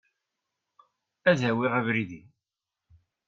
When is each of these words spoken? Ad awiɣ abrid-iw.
Ad 1.29 1.39
awiɣ 1.49 1.73
abrid-iw. 1.79 2.27